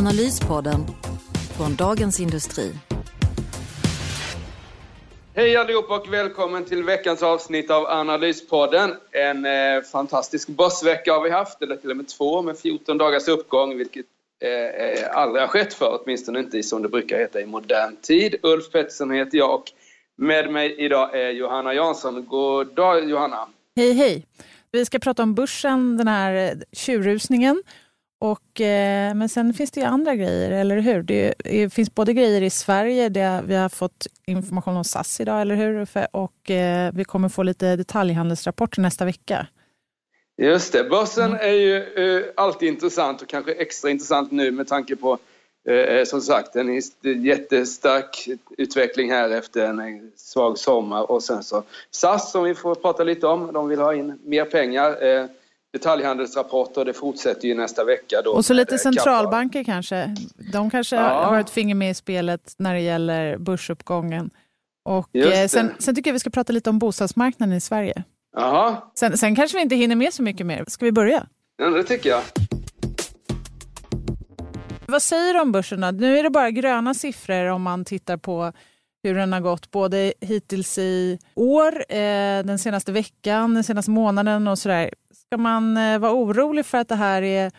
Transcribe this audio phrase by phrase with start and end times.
[0.00, 0.86] Analyspodden
[1.56, 2.72] från Dagens Industri.
[5.34, 8.90] Hej allihop och välkommen till veckans avsnitt av Analyspodden.
[9.12, 13.28] En eh, fantastisk börsvecka har vi haft, eller till och med två med 14 dagars
[13.28, 14.06] uppgång, vilket
[14.42, 18.34] eh, aldrig har skett för åtminstone inte som det brukar heta i modern tid.
[18.42, 19.64] Ulf Pettersson heter jag och
[20.16, 22.26] med mig idag är Johanna Jansson.
[22.26, 23.48] God dag Johanna!
[23.76, 24.26] Hej hej!
[24.72, 27.62] Vi ska prata om börsen, den här tjurrusningen
[28.22, 31.02] och, eh, men sen finns det ju andra grejer, eller hur?
[31.02, 35.40] Det, det finns både grejer i Sverige, det, vi har fått information om SAS idag,
[35.40, 35.86] eller hur?
[36.10, 39.46] Och eh, vi kommer få lite detaljhandelsrapporter nästa vecka.
[40.38, 41.38] Just det, börsen mm.
[41.40, 45.18] är ju eh, alltid intressant och kanske extra intressant nu med tanke på
[45.68, 48.28] eh, som sagt en jättestark
[48.58, 53.26] utveckling här efter en svag sommar och sen så SAS som vi får prata lite
[53.26, 55.04] om, de vill ha in mer pengar.
[55.06, 55.26] Eh,
[55.72, 56.84] Detaljhandelsrapporter.
[56.84, 58.22] Det fortsätter ju nästa vecka.
[58.24, 60.16] Då och så lite centralbanker kanske.
[60.52, 61.24] De kanske ja.
[61.24, 64.30] har ett finger med i spelet när det gäller börsuppgången.
[64.84, 68.04] Och eh, sen, sen, tycker jag vi ska prata lite om bostadsmarknaden i Sverige.
[68.36, 68.92] Aha.
[68.94, 70.64] Sen, sen kanske vi inte hinner med så mycket mer.
[70.68, 71.26] Ska vi börja?
[71.58, 72.22] Ja, det tycker jag.
[74.86, 75.96] Vad säger du om börsen?
[75.96, 78.52] Nu är det bara gröna siffror om man tittar på
[79.02, 84.48] hur den har gått både hittills i år, eh, den senaste veckan, den senaste månaden
[84.48, 84.90] och sådär.
[85.30, 87.52] Ska man eh, vara orolig för att det här är,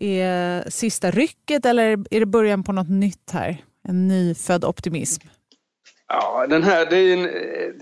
[0.00, 3.64] är sista rycket eller är det början på något nytt här?
[3.88, 5.26] En nyfödd optimism?
[6.08, 7.24] Ja, den här, det är ju en...
[7.24, 7.74] Eh,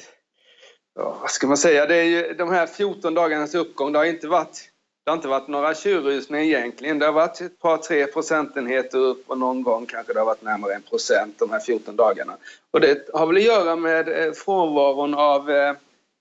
[0.95, 1.87] vad ska man säga?
[1.87, 4.71] Det är ju de här 14 dagarnas uppgång, det har inte varit,
[5.05, 6.99] det har inte varit några tjurrusningar egentligen.
[6.99, 10.43] Det har varit ett par, tre procentenheter upp och någon gång kanske det har varit
[10.43, 12.37] närmare en procent de här 14 dagarna.
[12.71, 15.51] Och det har väl att göra med eh, frånvaron av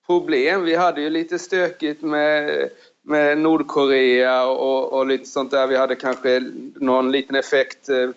[0.05, 0.63] problem.
[0.63, 2.69] Vi hade ju lite stökigt med
[3.05, 5.67] med Nordkorea och, och lite sånt där.
[5.67, 6.43] Vi hade kanske
[6.75, 8.09] någon liten effekt eh,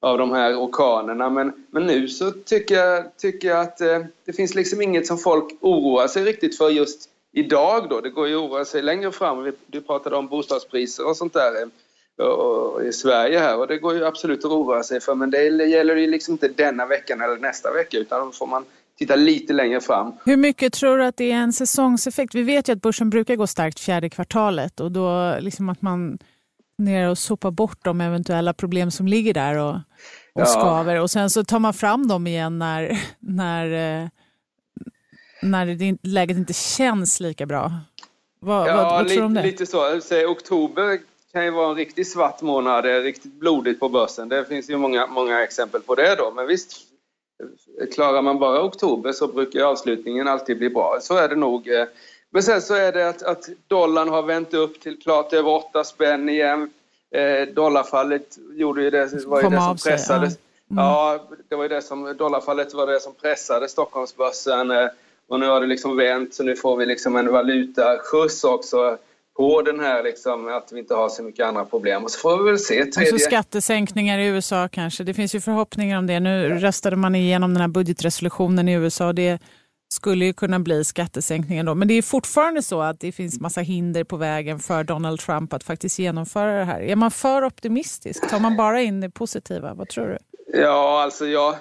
[0.00, 1.30] av de här orkanerna.
[1.30, 5.18] Men, men nu så tycker jag, tycker jag att eh, det finns liksom inget som
[5.18, 8.00] folk oroar sig riktigt för just idag då.
[8.00, 9.52] Det går ju att oroa sig längre fram.
[9.66, 14.04] Du pratade om bostadspriser och sånt där eh, i Sverige här och det går ju
[14.04, 17.72] absolut att oroa sig för men det gäller ju liksom inte denna veckan eller nästa
[17.72, 18.64] vecka utan då får man
[18.98, 20.12] titta lite längre fram.
[20.24, 22.34] Hur mycket tror du att det är en säsongseffekt?
[22.34, 26.18] Vi vet ju att börsen brukar gå starkt fjärde kvartalet och då liksom att man
[26.78, 29.80] ner och sopar bort de eventuella problem som ligger där och, och
[30.40, 30.46] ja.
[30.46, 34.08] skaver och sen så tar man fram dem igen när, när, eh,
[35.42, 37.72] när det, läget inte känns lika bra.
[38.40, 39.42] Vad, ja, vad, vad tror du om det?
[39.42, 40.00] Lite så.
[40.00, 40.98] Säg, oktober
[41.32, 44.28] kan ju vara en riktigt svart månad, det är riktigt blodigt på börsen.
[44.28, 46.32] Det finns ju många, många exempel på det då.
[46.36, 46.76] Men visst,
[47.94, 50.98] Klarar man bara oktober så brukar avslutningen alltid bli bra.
[51.00, 51.68] Så är det nog.
[51.68, 51.86] Eh.
[52.30, 55.84] Men sen så är det att, att dollarn har vänt upp till klart över 8
[55.84, 56.70] spänn igen.
[57.10, 60.26] Eh, dollarfallet gjorde ju det, var ju det som pressade.
[60.26, 60.30] Ja.
[60.70, 60.84] Mm.
[60.84, 61.20] ja.
[61.48, 64.70] det var ju det som, dollarfallet var det som pressade Stockholmsbörsen.
[64.70, 64.88] Eh,
[65.28, 68.98] och nu har det liksom vänt så nu får vi liksom en valutaskjuts också
[69.36, 72.04] på den här liksom, att vi inte har så mycket andra problem.
[72.04, 72.84] Och så får vi väl se.
[72.84, 73.12] Tredje...
[73.12, 75.04] Alltså skattesänkningar i USA kanske.
[75.04, 76.20] Det finns ju förhoppningar om det.
[76.20, 79.38] Nu röstade man igenom den här budgetresolutionen i USA och det
[79.88, 81.74] skulle ju kunna bli skattesänkningar då.
[81.74, 85.52] Men det är fortfarande så att det finns massa hinder på vägen för Donald Trump
[85.52, 86.80] att faktiskt genomföra det här.
[86.80, 88.30] Är man för optimistisk?
[88.30, 89.74] Tar man bara in det positiva?
[89.74, 90.18] Vad tror du?
[90.60, 91.54] Ja, alltså jag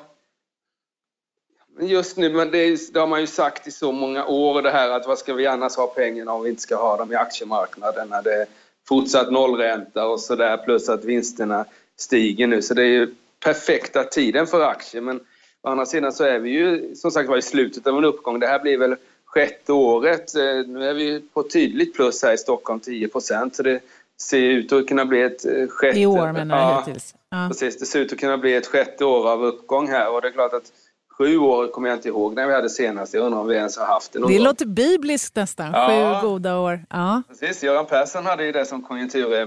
[1.79, 4.89] Just nu, men det, det, har man ju sagt i så många år det här
[4.89, 8.09] att vad ska vi annars ha pengarna om vi inte ska ha dem i aktiemarknaden
[8.09, 8.45] när det är
[8.87, 11.65] fortsatt nollränta och sådär plus att vinsterna
[11.97, 12.61] stiger nu.
[12.61, 15.01] Så det är ju perfekta tiden för aktier.
[15.01, 15.19] Men
[15.61, 18.39] å andra sidan så är vi ju som sagt var i slutet av en uppgång.
[18.39, 20.35] Det här blir väl sjätte året.
[20.35, 23.55] Eh, nu är vi på tydligt plus här i Stockholm, 10 procent.
[23.55, 23.79] Så det
[24.17, 25.99] ser ut att kunna bli ett eh, sjätte...
[25.99, 27.15] I år menar du ja, hittills?
[27.29, 27.47] Ja.
[27.47, 30.27] Precis, det ser ut att kunna bli ett sjätte år av uppgång här och det
[30.27, 30.71] är klart att
[31.17, 33.13] Sju år kommer jag inte ihåg när vi hade senast.
[33.13, 34.45] Jag undrar om vi ens har haft det någon Det gång.
[34.45, 35.71] låter bibliskt nästan.
[35.73, 36.19] Ja.
[36.21, 36.79] Sju goda år.
[36.89, 37.23] Ja.
[37.27, 37.63] Precis.
[37.63, 39.33] Göran Persson hade ju det som konjunktur...
[39.33, 39.41] Eh,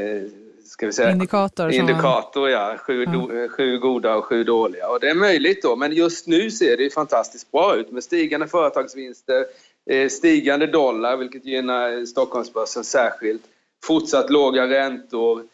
[0.00, 0.22] eh,
[0.64, 1.10] ska vi säga?
[1.10, 1.72] Indikator.
[1.72, 2.76] Indikator, ja.
[2.78, 3.10] Sju, ja.
[3.10, 4.88] Do, eh, sju goda och sju dåliga.
[4.88, 8.46] Och det är möjligt då, men just nu ser det fantastiskt bra ut med stigande
[8.48, 9.44] företagsvinster,
[9.90, 13.42] eh, stigande dollar, vilket gynnar Stockholmsbörsen särskilt,
[13.84, 15.44] fortsatt låga räntor, Eh,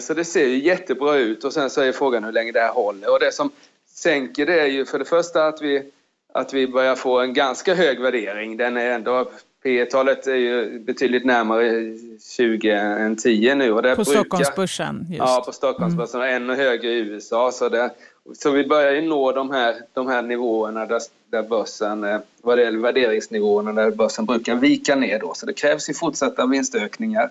[0.00, 2.72] så det ser ju jättebra ut och sen så är frågan hur länge det här
[2.72, 3.12] håller.
[3.12, 3.50] Och det som
[3.96, 5.82] sänker det är ju för det första att vi,
[6.32, 8.56] att vi börjar få en ganska hög värdering.
[8.56, 9.30] Den är ändå,
[9.62, 11.94] P talet är ju betydligt närmare
[12.36, 13.72] 20 än 10 nu.
[13.72, 15.06] Och det på brukar, Stockholmsbörsen?
[15.08, 15.18] Just.
[15.18, 17.52] Ja, på Stockholmsbörsen och ännu högre i USA.
[17.52, 17.90] Så, det,
[18.34, 21.00] så vi börjar ju nå de här, de här nivåerna där,
[21.30, 25.34] där börsen, eh, vad det gäller värderingsnivåerna, där börsen brukar vika ner då.
[25.34, 27.30] Så det krävs ju fortsatta vinstökningar.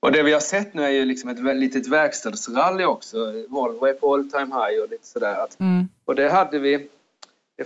[0.00, 3.16] Och det vi har sett nu är ju liksom ett litet verkstadsrally också.
[3.48, 5.46] Volvo är på all time high och lite sådär.
[5.58, 5.88] Mm.
[6.04, 6.88] Och det hade vi.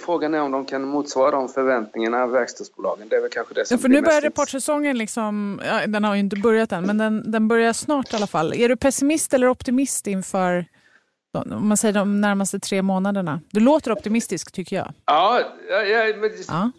[0.00, 3.08] Frågan är om de kan motsvara de förväntningarna av verkstadsbolagen.
[3.08, 6.14] Det är väl kanske det som ja, för nu börjar rapportsäsongen liksom, ja, den har
[6.14, 8.54] ju inte börjat än, men den, den börjar snart i alla fall.
[8.54, 10.66] Är du pessimist eller optimist inför
[11.34, 13.40] om man säger de närmaste tre månaderna?
[13.50, 14.92] Du låter optimistisk tycker jag.
[15.06, 16.70] Ja, jag, jag, ja.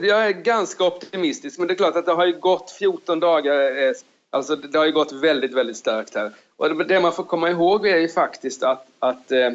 [0.00, 3.86] jag är ganska optimistisk, men det är klart att det har ju gått 14 dagar
[3.86, 3.92] eh,
[4.32, 6.32] Alltså det har ju gått väldigt, väldigt starkt här.
[6.56, 9.50] Och det man får komma ihåg är ju faktiskt att, att eh,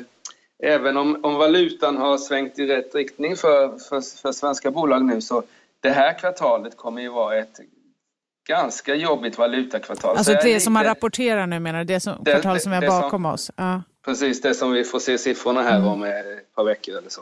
[0.64, 5.22] även om, om valutan har svängt i rätt riktning för, för, för svenska bolag nu
[5.22, 5.44] så
[5.80, 7.60] det här kvartalet kommer ju vara ett
[8.48, 10.18] ganska jobbigt valutakvartal.
[10.18, 11.86] Alltså det, det som man rapporterar nu menar du?
[11.86, 13.52] Det som, kvartal som har bakom som, oss?
[13.56, 13.82] Ja.
[14.06, 15.88] Precis, det som vi får se siffrorna här mm.
[15.88, 17.22] om ett par veckor eller så.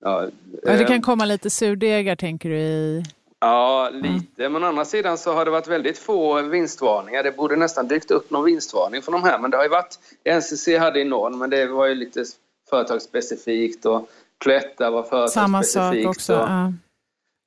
[0.00, 0.28] Ja,
[0.62, 3.04] ja, det kan eh, komma lite surdegar tänker du i
[3.44, 4.48] Ja, lite.
[4.48, 7.22] Men å andra sidan så har det varit väldigt få vinstvarningar.
[7.22, 9.38] Det borde nästan dykt upp någon vinstvarning från de här.
[9.38, 9.98] Men det har ju varit...
[10.24, 12.24] NCC hade i någon, men det var ju lite
[12.70, 14.08] företagsspecifikt och
[14.44, 15.32] Cloetta var företagsspecifikt.
[15.34, 16.34] Samma sak också.
[16.34, 16.72] Och, ja.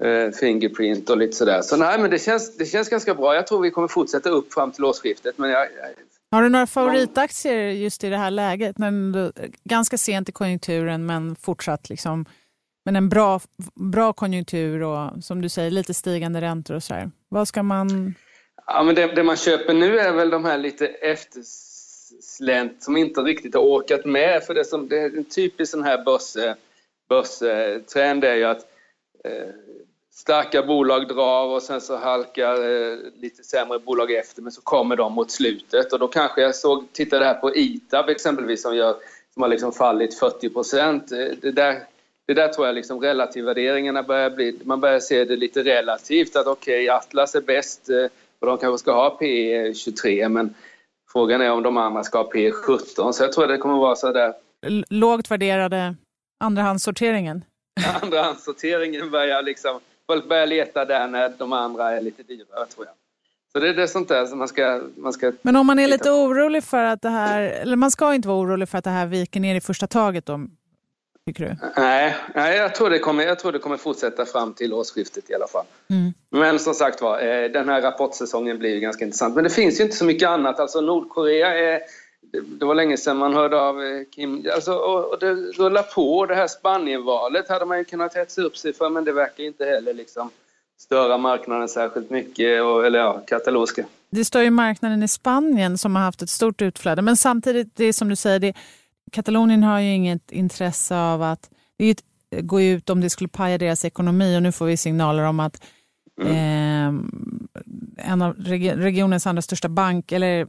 [0.08, 1.62] Eh, fingerprint och lite sådär.
[1.62, 3.36] Så nej, men det känns, det känns ganska bra.
[3.36, 5.38] Jag tror vi kommer fortsätta upp fram till årsskiftet.
[5.38, 5.90] Men jag, jag...
[6.32, 8.78] Har du några favoritaktier just i det här läget?
[8.78, 9.32] När
[9.64, 12.26] ganska sent i konjunkturen men fortsatt liksom
[12.88, 13.40] men en bra,
[13.74, 17.12] bra konjunktur och som du säger lite stigande räntor och så här.
[17.30, 18.14] Vad ska man...
[18.68, 23.22] Ja, men det, det man köper nu är väl de här lite efterslänt som inte
[23.22, 24.44] riktigt har orkat med.
[24.44, 26.56] För det, som, det är en typisk sån här börs,
[27.10, 28.66] börstrend är ju att
[29.24, 29.48] eh,
[30.14, 34.96] starka bolag drar och sen så halkar eh, lite sämre bolag efter men så kommer
[34.96, 38.96] de mot slutet och då kanske jag såg, tittade här på ITAB exempelvis som, gör,
[39.34, 41.12] som har liksom fallit 40 procent.
[41.12, 41.84] Eh, det där
[42.28, 46.48] det där tror jag liksom relativvärderingarna börjar bli, man börjar se det lite relativt att
[46.48, 48.06] okej, okay, Atlas är bäst eh,
[48.40, 50.54] och de kanske ska ha P 23 men
[51.12, 53.96] frågan är om de andra ska ha P 17 så jag tror det kommer vara
[53.96, 54.34] så där.
[54.90, 55.96] Lågt värderade
[56.40, 57.44] andrahandssorteringen?
[58.02, 62.96] Andrahandssorteringen börjar liksom, folk börjar leta där när de andra är lite dyrare tror jag.
[63.52, 65.88] Så det, det är sånt där som man ska, man ska Men om man är
[65.88, 68.90] lite orolig för att det här, eller man ska inte vara orolig för att det
[68.90, 70.48] här viker ner i första taget då,
[71.28, 71.82] Tycker du?
[71.82, 75.34] Nej, nej jag, tror det kommer, jag tror det kommer fortsätta fram till årsskiftet i
[75.34, 75.66] alla fall.
[75.90, 76.14] Mm.
[76.30, 79.36] Men som sagt var, eh, den här rapportsäsongen blir ju ganska intressant.
[79.36, 80.60] Men det finns ju inte så mycket annat.
[80.60, 81.82] Alltså Nordkorea är...
[82.32, 84.46] Det var länge sedan man hörde av eh, Kim.
[84.56, 86.26] Alltså, och, det rullar på.
[86.26, 89.66] Det här Spanienvalet hade man ju kunnat hetsa upp sig för men det verkar inte
[89.66, 90.30] heller liksom
[90.80, 92.64] störa marknaden särskilt mycket.
[92.64, 93.86] Och, eller ja, katalonska.
[94.10, 97.02] Det stör ju marknaden i Spanien som har haft ett stort utflöde.
[97.02, 98.54] Men samtidigt, det som du säger, det
[99.12, 102.02] Katalonien har ju inget intresse av att det
[102.42, 105.64] gå ut om det skulle paja deras ekonomi och nu får vi signaler om att
[106.22, 106.34] mm.
[107.98, 110.48] eh, en av regionens andra största bank eller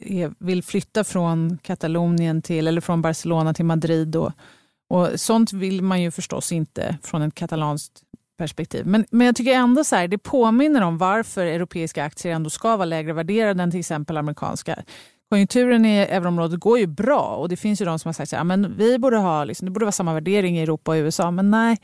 [0.00, 4.16] eh, vill flytta från Katalonien till, eller från Barcelona till Madrid.
[4.16, 4.32] Och,
[4.88, 8.02] och sånt vill man ju förstås inte från ett katalanskt
[8.38, 8.86] perspektiv.
[8.86, 12.76] Men, men jag tycker ändå så här, det påminner om varför europeiska aktier ändå ska
[12.76, 14.82] vara lägre värderade än till exempel amerikanska
[15.34, 18.70] konjunkturen i euroområdet går ju bra och det finns ju de som har sagt att
[18.76, 21.30] vi borde ha, liksom, det borde vara samma värdering i Europa och USA.
[21.30, 21.76] Men nej,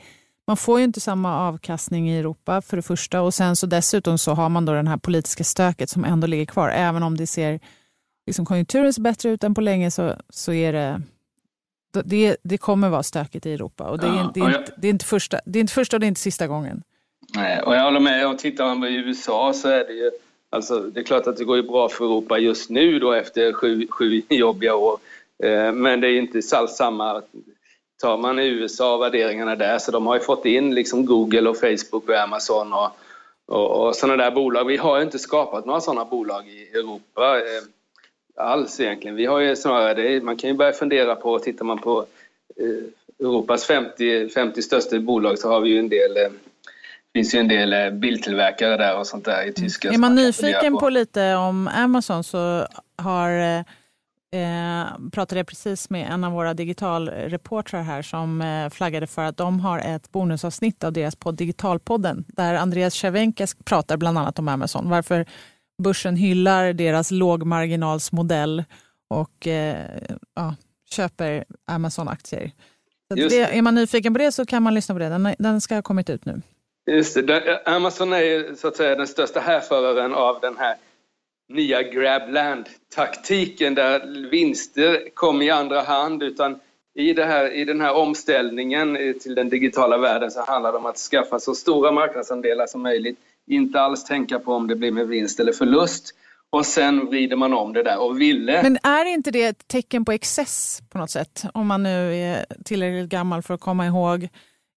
[0.47, 4.17] man får ju inte samma avkastning i Europa för det första och sen så dessutom
[4.17, 6.69] så har man då den här politiska stöket som ändå ligger kvar.
[6.69, 7.59] Även om det ser,
[8.27, 11.01] liksom konjunkturen ser bättre ut än på länge så, så är det
[12.05, 14.73] det, det kommer vara stökigt i Europa och det är, ja, det, är jag, inte,
[14.77, 16.83] det, är inte första, det är inte första och det är inte sista gången.
[17.35, 18.27] Nej, och jag håller med.
[18.27, 20.11] Och tittar man på USA så är det ju
[20.53, 23.53] Alltså, det är klart att det går ju bra för Europa just nu då efter
[23.53, 24.99] sju, sju jobbiga år.
[25.43, 27.21] Eh, men det är inte alls samma.
[28.01, 31.57] Tar man i USA värderingarna där så de har ju fått in liksom Google och
[31.57, 32.89] Facebook och Amazon och,
[33.47, 34.65] och, och sådana där bolag.
[34.65, 37.63] Vi har ju inte skapat några sådana bolag i Europa eh,
[38.35, 39.15] alls egentligen.
[39.15, 42.05] Vi har ju snarare det, man kan ju börja fundera på, tittar man på
[42.55, 46.31] eh, Europas 50, 50 största bolag så har vi ju en del eh,
[47.13, 49.95] finns ju en del eh, biltillverkare där och sånt där i Tyskland.
[49.95, 50.79] Är man nyfiken på.
[50.79, 50.89] på.
[50.89, 53.63] lite om Amazon så har
[54.35, 59.37] eh, pratade jag precis med en av våra digitalreportrar här som eh, flaggade för att
[59.37, 64.47] de har ett bonusavsnitt av deras podd Digitalpodden där Andreas Cervenka pratar bland annat om
[64.47, 64.89] Amazon.
[64.89, 65.25] Varför
[65.83, 68.63] börsen hyllar deras lågmarginalsmodell
[69.09, 69.87] och eh,
[70.35, 70.55] ja,
[70.89, 72.51] köper Amazon-aktier.
[73.09, 75.09] är man nyfiken på det så kan man lyssna på det.
[75.09, 76.41] Den, den ska ha kommit ut nu.
[76.91, 77.61] Just det.
[77.65, 80.75] Amazon är så att säga den största härföraren av den här
[81.49, 86.59] nya grabland-taktiken där vinster kom i andra hand utan
[86.95, 90.85] i, det här, i den här omställningen till den digitala världen så handlar det om
[90.85, 93.19] att skaffa så stora marknadsandelar som möjligt.
[93.47, 96.15] Inte alls tänka på om det blir med vinst eller förlust.
[96.49, 98.63] Och sen vrider man om det där och ville...
[98.63, 101.43] Men är inte det ett tecken på excess på något sätt?
[101.53, 104.29] Om man nu är tillräckligt gammal för att komma ihåg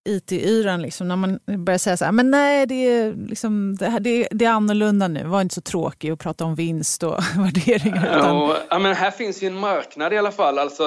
[0.04, 4.00] IT-yran, liksom, när man börjar säga så här, men nej, det är, liksom, det, här,
[4.00, 5.25] det, det är annorlunda nu.
[5.25, 8.18] Var inte så tråkig att prata om vinst och värderingar.
[8.18, 8.56] Utan...
[8.70, 10.58] Ja, men här finns ju en marknad i alla fall.
[10.58, 10.84] Alltså,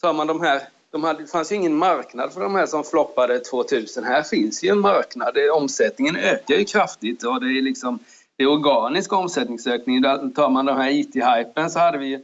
[0.00, 0.60] tar man de här,
[0.92, 4.04] de hade, det fanns ju ingen marknad för de här som floppade 2000.
[4.04, 5.36] Här finns ju en marknad.
[5.54, 7.98] Omsättningen ökar ju kraftigt och det är liksom
[8.36, 10.02] det är organisk omsättningsökning.
[10.34, 12.20] Tar man den här IT-hypen så hade vi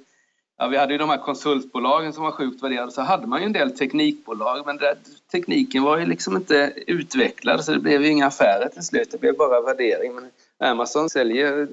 [0.59, 2.93] Ja, vi hade ju de här konsultbolagen som var sjukt värderade.
[2.93, 4.97] Så hade man ju en del teknikbolag men där,
[5.33, 9.11] tekniken var ju liksom inte utvecklad så det blev ju inga affärer till slut.
[9.11, 10.15] Det blev bara värdering.
[10.15, 10.31] Men
[10.71, 11.69] Amazon säljer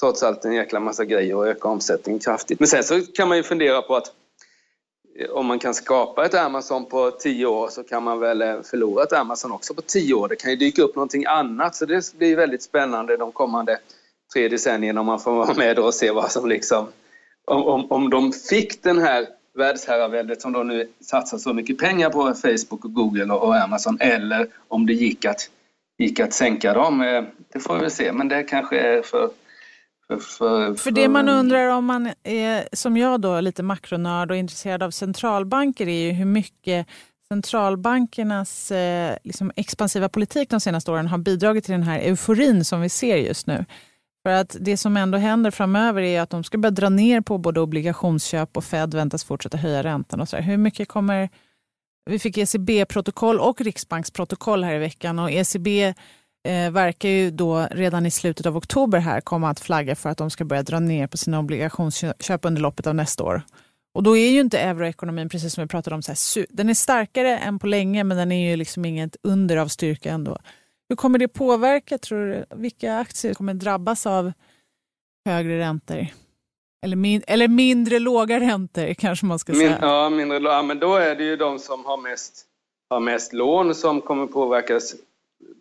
[0.00, 2.60] trots allt en jäkla massa grejer och ökar omsättningen kraftigt.
[2.60, 4.12] Men sen så kan man ju fundera på att
[5.18, 8.62] eh, om man kan skapa ett Amazon på tio år så kan man väl eh,
[8.62, 10.28] förlora ett Amazon också på tio år.
[10.28, 13.78] Det kan ju dyka upp någonting annat så det blir väldigt spännande de kommande
[14.32, 16.86] tre decennierna om man får vara med och se vad som liksom
[17.50, 22.10] om, om, om de fick den här världsherraväldet som de nu satsar så mycket pengar
[22.10, 25.50] på Facebook och Google och, Amazon eller om det gick att,
[25.98, 27.00] gick att sänka dem.
[27.00, 29.30] Eh, det får vi väl se men det kanske är för
[30.06, 34.36] för, för, för, det man undrar om man är, som jag då, lite makronörd och
[34.36, 36.86] intresserad av centralbanker är ju hur mycket
[37.28, 42.80] centralbankernas eh, liksom expansiva politik de senaste åren har bidragit till den här euforin som
[42.80, 43.64] vi ser just nu.
[44.22, 47.38] För att det som ändå händer framöver är att de ska börja dra ner på
[47.38, 50.20] både obligationsköp och Fed väntas fortsätta höja räntan.
[50.20, 50.36] Och så.
[50.36, 51.28] Hur mycket kommer...
[52.10, 55.94] Vi fick ECB-protokoll och riksbanksprotokoll här i veckan och ECB
[56.48, 60.18] eh, verkar ju då redan i slutet av oktober här komma att flagga för att
[60.18, 63.42] de ska börja dra ner på sina obligationsköp under loppet av nästa år.
[63.94, 66.74] Och då är ju inte euroekonomin, precis som vi pratade om, så här, den är
[66.74, 70.38] starkare än på länge men den är ju liksom inget under av styrka ändå.
[70.90, 72.44] Hur kommer det påverka, tror du?
[72.56, 74.32] Vilka aktier kommer drabbas av
[75.26, 76.06] högre räntor?
[76.84, 79.70] Eller, min, eller mindre låga räntor kanske man ska säga.
[79.70, 82.44] Min, ja, mindre ja, men då är det ju de som har mest,
[82.90, 84.94] har mest lån som kommer påverkas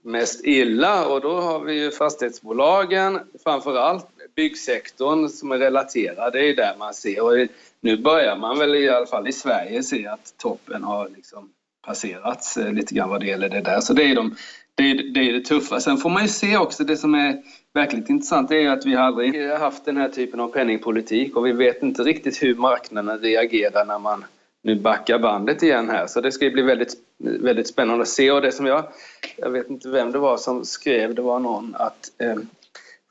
[0.03, 6.49] mest illa och då har vi ju fastighetsbolagen, framför allt byggsektorn som är relaterad, det
[6.49, 7.23] är där man ser.
[7.23, 7.47] Och
[7.81, 11.49] nu börjar man väl i alla fall i Sverige se att toppen har liksom
[11.87, 13.81] passerats eh, lite grann vad det gäller det där.
[13.81, 14.35] Så det är de
[14.79, 15.79] det är, det är det tuffa.
[15.79, 17.41] Sen får man ju se också, det som är
[17.73, 21.83] verkligt intressant är att vi aldrig haft den här typen av penningpolitik och vi vet
[21.83, 24.25] inte riktigt hur marknaden reagerar när man
[24.63, 26.07] nu backar bandet igen här.
[26.07, 28.31] Så det ska bli väldigt, väldigt spännande att se.
[28.31, 28.83] Och det som jag,
[29.37, 32.35] jag vet inte vem det var som skrev, det var någon att eh,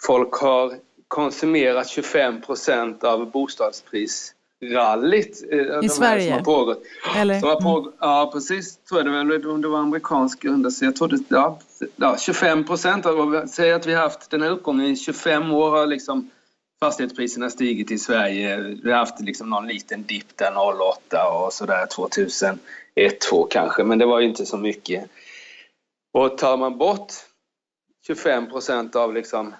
[0.06, 0.72] folk har
[1.08, 4.34] konsumerat 25 procent av bostadspris
[4.64, 5.44] rallyt.
[5.50, 6.24] Eh, I Sverige?
[6.24, 6.82] Som har pågått.
[7.16, 7.40] Eller?
[7.40, 7.96] Som har pågått, mm.
[8.00, 8.76] Ja, precis.
[8.76, 9.46] Tror jag det väl.
[9.46, 10.86] Om det var amerikansk undersökning.
[10.86, 11.58] Jag trodde, ja,
[11.96, 13.06] ja, 25 procent.
[13.50, 16.30] Säg att vi har haft den här uppgången i 25 år har liksom
[16.80, 18.56] fastighetspriserna stigit i Sverige.
[18.82, 22.58] Vi har haft liksom någon liten dipp där 08 och sådär 2001,
[23.20, 23.84] 2002 kanske.
[23.84, 25.10] Men det var ju inte så mycket.
[26.12, 27.12] Och tar man bort
[28.06, 29.54] 25 procent av liksom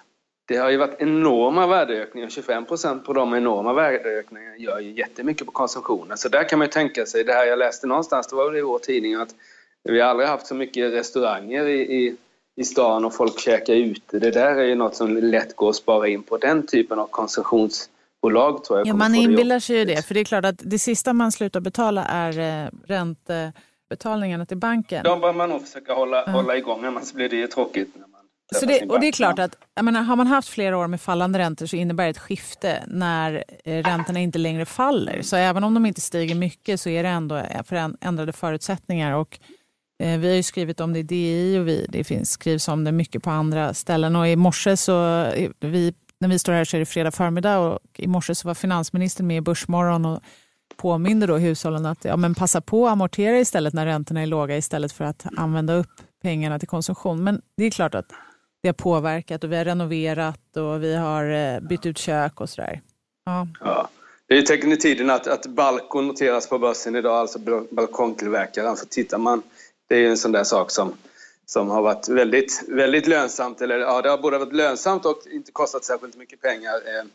[0.49, 2.29] det har ju varit enorma värdeökningar.
[2.29, 6.17] 25 procent på de enorma värdeökningarna gör ju jättemycket på konsumtionen.
[6.17, 8.57] Så där kan man ju tänka sig, det här jag läste någonstans, det var väl
[8.57, 9.35] i vår tidning, att
[9.83, 12.15] vi har aldrig haft så mycket restauranger i, i,
[12.55, 14.19] i stan och folk käkar ute.
[14.19, 16.37] Det där är ju något som lätt går att spara in på.
[16.37, 20.25] Den typen av konsumtionsbolag tror jag ja, Man inbillar sig ju det, för det är
[20.25, 25.03] klart att det sista man slutar betala är eh, räntebetalningarna till banken.
[25.03, 26.35] De bör man nog försöka hålla, mm.
[26.35, 27.95] hålla igång, annars blir det ju tråkigt.
[28.55, 31.39] Så det, och det är klart att menar, har man haft flera år med fallande
[31.39, 35.21] räntor så innebär det ett skifte när eh, räntorna inte längre faller.
[35.21, 37.41] Så även om de inte stiger mycket så är det ändå
[38.01, 39.13] ändrade förutsättningar.
[39.13, 39.39] Och,
[40.03, 42.83] eh, vi har ju skrivit om det i DI och vi, det finns, skrivs om
[42.83, 44.15] det mycket på andra ställen.
[44.15, 47.59] Och i morse så, eh, vi, när vi står här så är det fredag förmiddag
[47.59, 50.23] och i morse så var finansministern med i Börsmorgon och
[50.77, 54.57] påminde då hushållen att ja, men passa på att amortera istället när räntorna är låga
[54.57, 55.91] istället för att använda upp
[56.21, 57.23] pengarna till konsumtion.
[57.23, 58.05] Men det är klart att
[58.61, 62.49] det har påverkat och vi har renoverat och vi har eh, bytt ut kök och
[62.49, 62.81] sådär.
[63.25, 63.47] Ja.
[63.59, 63.89] ja.
[64.27, 67.39] Det är tecken i tiden att, att Balkon noteras på börsen idag, alltså
[67.71, 68.75] balkongtillverkaren.
[68.75, 69.41] För tittar man,
[69.87, 70.93] det är ju en sån där sak som,
[71.45, 73.61] som har varit väldigt, väldigt lönsamt.
[73.61, 77.05] Eller, ja, det har både varit lönsamt och inte kostat särskilt mycket pengar eh,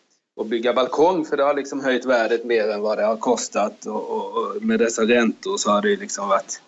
[0.41, 3.87] att bygga balkong för det har liksom höjt värdet mer än vad det har kostat
[3.87, 6.61] och, och, och med dessa räntor så har det liksom varit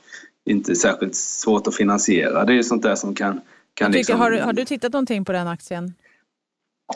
[0.45, 2.45] inte särskilt svårt att finansiera.
[2.45, 3.41] Det är ju sånt där som kan
[3.77, 4.21] kan tycker, liksom...
[4.21, 5.95] har, du, har du tittat någonting på den aktien?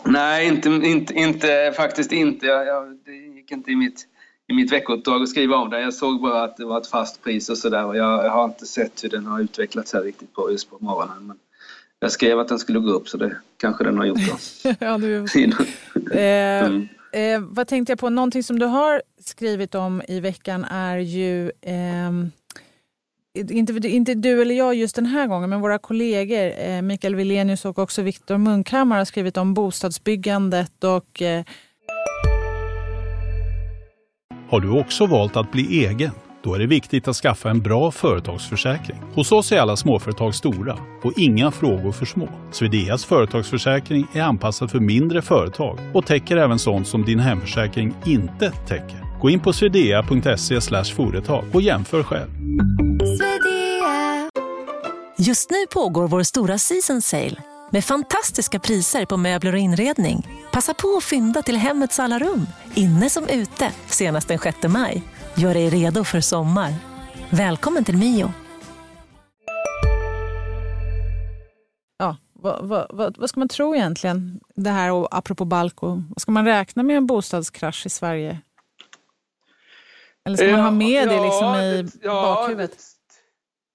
[0.05, 2.47] Nej, inte, inte, inte faktiskt inte.
[2.47, 4.07] Jag, jag, det gick inte i mitt,
[4.49, 5.81] i mitt veckouppdrag att skriva om det.
[5.81, 8.67] Jag såg bara att det var ett fast pris och sådär jag, jag, har inte
[8.67, 11.27] sett hur den har utvecklats här riktigt på, just på morgonen.
[11.27, 11.37] Men
[11.99, 14.75] jag skrev att den skulle gå upp så det kanske den har gjort då.
[14.79, 15.17] ja, du...
[16.13, 16.89] eh, mm.
[17.13, 18.11] eh, vad tänkte jag på?
[18.11, 22.11] Någonting som du har skrivit om i veckan är ju eh,
[23.35, 27.65] inte, inte du eller jag just den här gången, men våra kollegor eh, Mikael Wilenius
[27.65, 31.23] och också Viktor Munkhammar har skrivit om bostadsbyggandet och...
[31.23, 31.45] Eh...
[34.49, 36.11] Har du också valt att bli egen?
[36.43, 38.99] Då är det viktigt att skaffa en bra företagsförsäkring.
[39.15, 42.29] Hos oss är alla småföretag stora och inga frågor för små.
[42.51, 48.51] Swedeas företagsförsäkring är anpassad för mindre företag och täcker även sånt som din hemförsäkring inte
[48.51, 49.21] täcker.
[49.21, 50.61] Gå in på swedea.se
[50.95, 52.31] företag och jämför själv.
[55.23, 57.37] Just nu pågår vår stora season sale
[57.71, 60.29] med fantastiska priser på möbler och inredning.
[60.53, 65.03] Passa på att fynda till hemmets alla rum, inne som ute, senast den 6 maj.
[65.35, 66.75] Gör dig redo för sommar.
[67.31, 68.33] Välkommen till Mio.
[71.99, 74.41] Ja, vad, vad, vad, vad, ska man tro egentligen?
[74.57, 78.41] Det här och apropå Balko, vad ska man räkna med en bostadskrasch i Sverige?
[80.27, 83.00] Eller ska man ha med det liksom i ja, bakhuvudet?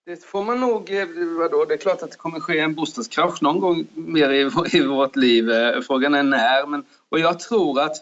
[0.06, 1.08] Det, får man nog, eh,
[1.38, 4.82] vadå, det är klart att det kommer ske en bostadskrasch någon gång mer i, i
[4.82, 5.52] vårt liv.
[5.52, 6.68] Eh, frågan är när.
[6.68, 7.96] Men, och jag tror att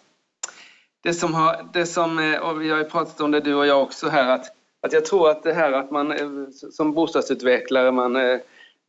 [1.03, 3.67] det som har, det som, eh, och vi har ju pratat om det du och
[3.67, 4.45] jag också här, att,
[4.81, 6.13] att jag tror att det här att man
[6.71, 8.39] som bostadsutvecklare, man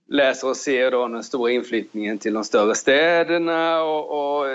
[0.09, 4.47] läser och ser då den stora inflyttningen till de större städerna och, och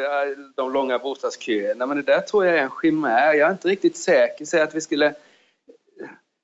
[0.56, 1.86] de långa bostadsköerna.
[1.86, 3.34] Men det där tror jag är en chimär.
[3.34, 4.46] Jag är inte riktigt säker.
[4.46, 5.14] Säg att vi skulle...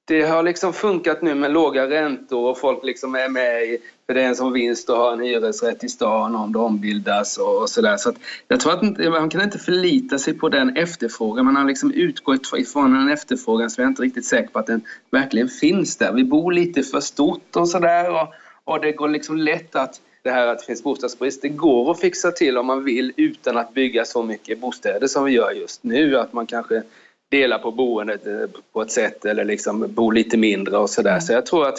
[0.08, 3.78] Det har liksom funkat nu med låga räntor och folk liksom är med i...
[4.06, 7.38] För det är en som vinst att ha en hyresrätt i stan om det ombildas
[7.38, 7.98] och, och sådär.
[7.98, 8.14] Så
[8.48, 11.46] jag tror att man kan inte förlita sig på den efterfrågan.
[11.46, 14.68] Man har liksom utgått ifrån en efterfrågan så jag är inte riktigt säker på att
[14.68, 16.14] den verkligen finns där.
[16.14, 18.12] Vi bor lite för stort och sådär.
[18.12, 21.92] Och, och det går liksom lätt att det här att det finns bostadsbrist, det går
[21.92, 25.52] att fixa till om man vill utan att bygga så mycket bostäder som vi gör
[25.52, 26.18] just nu.
[26.18, 26.84] Att man kanske
[27.32, 31.20] dela på boendet eh, på ett sätt eller liksom bo lite mindre och sådär.
[31.20, 31.78] Så jag tror att,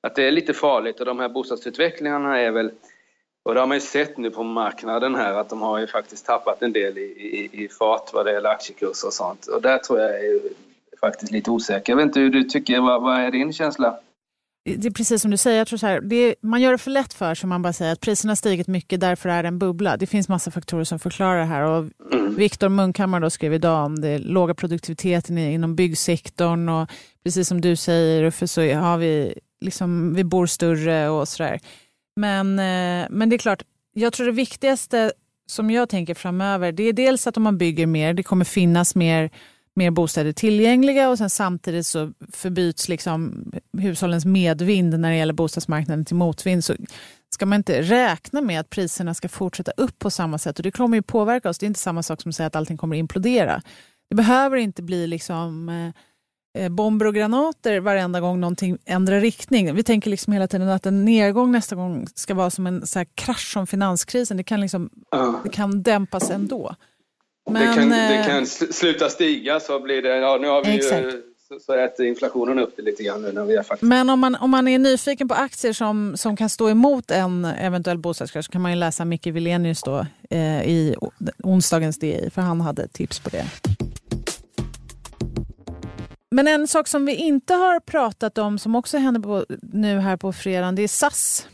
[0.00, 2.70] att det är lite farligt och de här bostadsutvecklingarna är väl
[3.48, 6.26] och det har man ju sett nu på marknaden här att de har ju faktiskt
[6.26, 9.46] tappat en del i, i, i fart vad det gäller aktiekurser och sånt.
[9.46, 10.40] Och där tror jag är
[11.00, 11.92] faktiskt lite osäker.
[11.92, 13.98] Jag vet inte hur du tycker, vad, vad är din känsla?
[14.76, 16.90] Det är precis som du säger, jag tror så här, det, man gör det för
[16.90, 19.48] lätt för sig om man bara säger att priserna har stigit mycket, därför är det
[19.48, 19.96] en bubbla.
[19.96, 21.62] Det finns massa faktorer som förklarar det här.
[21.62, 21.84] Och
[22.38, 26.90] Viktor Munkhammar då skrev idag om det låga produktiviteten inom byggsektorn och
[27.24, 31.60] precis som du säger, för så har vi, liksom, vi bor större och sådär.
[32.16, 35.12] Men, eh, men det är klart, jag tror det viktigaste
[35.46, 38.94] som jag tänker framöver, det är dels att om man bygger mer, det kommer finnas
[38.94, 39.30] mer
[39.78, 43.44] mer bostäder tillgängliga och sen samtidigt så förbyts liksom
[43.78, 46.74] hushållens medvind när det gäller bostadsmarknaden till motvind så
[47.34, 50.70] ska man inte räkna med att priserna ska fortsätta upp på samma sätt och det
[50.70, 51.58] kommer ju påverka oss.
[51.58, 53.62] Det är inte samma sak som att säga att allting kommer implodera.
[54.10, 59.74] Det behöver inte bli liksom eh, eh, bomber och granater varenda gång någonting ändrar riktning.
[59.74, 63.04] Vi tänker liksom hela tiden att en nedgång nästa gång ska vara som en så
[63.14, 64.36] krasch som finanskrisen.
[64.36, 64.90] Det kan, liksom,
[65.44, 66.74] det kan dämpas ändå.
[67.50, 70.76] Men, det, kan, det eh, kan sluta stiga så blir det, ja nu har vi
[70.76, 71.04] exakt.
[71.04, 71.22] ju
[71.60, 73.88] så, äter inflationen upp det lite grann nu när vi är faktiskt...
[73.88, 77.44] Men om man, om man är nyfiken på aktier som, som kan stå emot en
[77.44, 80.94] eventuell bostadskrasch så kan man ju läsa Micke Wilenius då, eh, i
[81.44, 83.44] onsdagens DI, för han hade tips på det.
[86.30, 90.16] Men en sak som vi inte har pratat om som också händer på, nu här
[90.16, 91.46] på fredagen, det är SAS.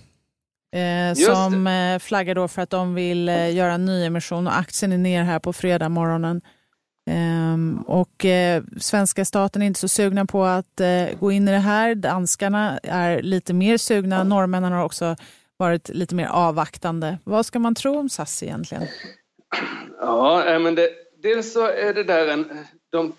[0.74, 4.92] Eh, som eh, flaggar då för att de vill eh, göra en nyemission och aktien
[4.92, 6.40] är ner här på fredag morgonen.
[7.86, 11.58] Och eh, svenska staten är inte så sugna på att eh, gå in i det
[11.58, 11.94] här.
[11.94, 14.24] Danskarna är lite mer sugna.
[14.24, 15.16] Norrmännen har också
[15.56, 17.18] varit lite mer avvaktande.
[17.24, 18.84] Vad ska man tro om SAS egentligen?
[20.00, 20.88] Ja, men det,
[21.22, 22.58] dels så är det där en...
[22.90, 23.12] De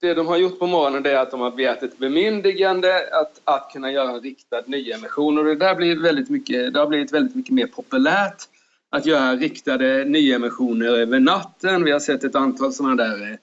[0.00, 3.70] det de har gjort på morgonen är att de har begärt ett bemyndigande att, att
[3.72, 7.34] kunna göra en riktad nyemission och det där blir väldigt mycket, det har blivit väldigt
[7.34, 8.42] mycket mer populärt
[8.90, 11.84] att göra riktade nyemissioner över natten.
[11.84, 13.38] Vi har sett ett antal sådana där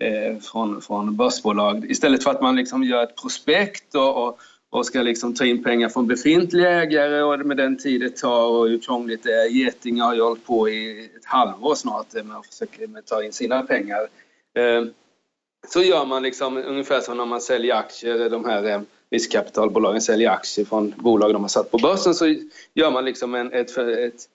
[0.00, 4.38] eh, från, från börsbolag istället för att man liksom gör ett prospekt och, och,
[4.70, 8.46] och ska liksom ta in pengar från befintliga ägare och med den tid det tar
[8.46, 9.48] och hur krångligt det är.
[9.48, 13.62] Getinge har ju hållit på i ett halvår snart med att försöka ta in sina
[13.62, 14.00] pengar.
[14.56, 14.84] Eh,
[15.68, 20.30] så gör man liksom ungefär som när man säljer aktier, de här eh, riskkapitalbolagen säljer
[20.30, 22.34] aktier från bolag de har satt på börsen så
[22.74, 24.28] gör man liksom en, ett, ett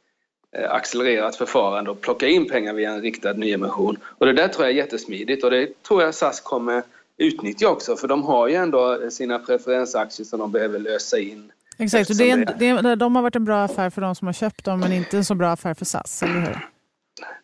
[0.58, 3.98] eh, accelererat förfarande och plockar in pengar via en riktad nyemission.
[4.04, 6.84] Och det där tror jag är jättesmidigt och det tror jag SAS kommer
[7.18, 11.52] utnyttja också för de har ju ändå sina preferensaktier som de behöver lösa in.
[11.78, 14.34] Exakt, och det är, det, de har varit en bra affär för de som har
[14.34, 16.70] köpt dem men inte en så bra affär för SAS, eller hur?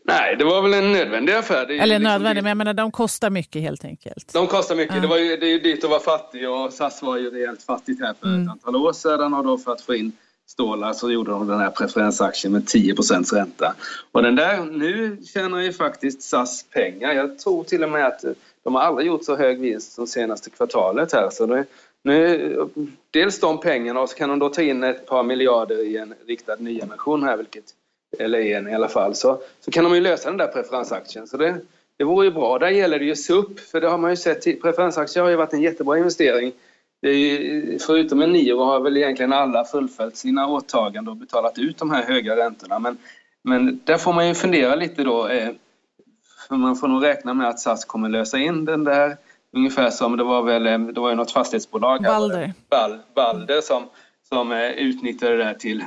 [0.03, 1.63] Nej, det var väl en nödvändig affär.
[1.63, 4.33] Eller liksom nödvändig, men jag menar de kostar mycket helt enkelt.
[4.33, 4.95] De kostar mycket.
[4.95, 5.01] Ja.
[5.01, 7.63] Det, var ju, det är ju dyrt att vara fattig och SAS var ju rejält
[7.63, 8.43] fattigt här för mm.
[8.43, 10.11] ett antal år sedan och då för att få in
[10.47, 12.95] stålar så gjorde de den här preferensaktien med 10
[13.33, 13.75] ränta.
[14.11, 17.13] Och den där, nu tjänar ju faktiskt SAS pengar.
[17.13, 18.23] Jag tror till och med att
[18.63, 21.29] de har aldrig gjort så hög vinst som senaste kvartalet här.
[21.31, 21.65] Så det,
[22.03, 22.69] nu,
[23.11, 26.13] dels de pengarna och så kan de då ta in ett par miljarder i en
[26.27, 27.63] riktad nyemission här, vilket,
[28.19, 31.27] eller en i alla fall, så, så kan de ju lösa den där preferensaktien.
[31.27, 31.57] Så det,
[31.97, 32.59] det vore ju bra.
[32.59, 34.61] Där gäller det ju SUP, för det har man ju sett.
[34.61, 36.51] Preferensaktier har ju varit en jättebra investering.
[37.01, 41.91] Ju, förutom en nio har väl egentligen alla fullföljt sina åtaganden och betalat ut de
[41.91, 42.79] här höga räntorna.
[42.79, 42.97] Men,
[43.43, 45.27] men där får man ju fundera lite då.
[45.27, 45.49] Eh,
[46.47, 49.17] för man får nog räkna med att SAS kommer lösa in den där
[49.55, 52.53] ungefär som det var väl eh, det var ju något fastighetsbolag Balder.
[52.69, 53.83] Bal, Balder som,
[54.29, 55.83] som eh, utnyttjade det där till,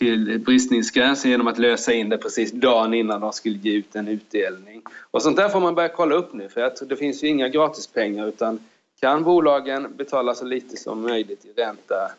[0.00, 4.08] till bristningsgränsen genom att lösa in det precis dagen innan de skulle ge ut en
[4.08, 4.82] utdelning.
[5.10, 7.48] Och sånt där får man börja kolla upp nu för att det finns ju inga
[7.48, 8.58] gratispengar utan
[9.00, 12.10] kan bolagen betala så lite som möjligt i ränta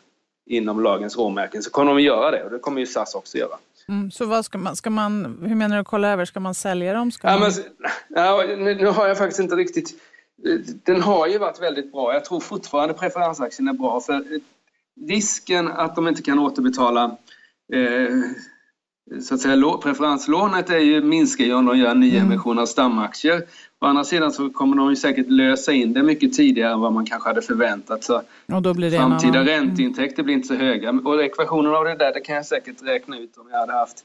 [0.46, 3.38] inom lagens råmärken så kommer de att göra det och det kommer ju SAS också
[3.38, 3.58] göra.
[3.88, 6.24] Mm, så vad ska man, ska man, hur menar du kolla över?
[6.24, 7.10] Ska man sälja dem?
[7.10, 7.52] Ska ja, man...
[8.08, 9.94] men, ja, nu, har jag faktiskt inte riktigt...
[10.84, 12.14] Den har ju varit väldigt bra.
[12.14, 14.24] Jag tror fortfarande preferensaktien är bra för
[15.00, 17.16] risken att de inte kan återbetala
[19.20, 23.42] så att säga, preferenslånet är ju, minskar ju om de gör nyemission av stamaktier.
[23.80, 26.92] Å andra sidan så kommer de ju säkert lösa in det mycket tidigare än vad
[26.92, 28.20] man kanske hade förväntat sig.
[28.46, 29.46] Det Framtida annan...
[29.46, 30.90] ränteintäkter blir inte så höga.
[30.90, 34.04] Och ekvationen av det där det kan jag säkert räkna ut om jag hade haft...